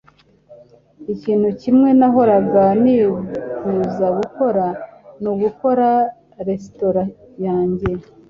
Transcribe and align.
Ikintu 1.13 1.47
kimwe 1.61 1.89
nahoraga 1.99 2.63
nifuza 2.81 4.07
gukora 4.19 4.65
ni 5.21 5.27
ugukora 5.31 5.89
resitora 6.47 7.03
yanjye. 7.45 7.89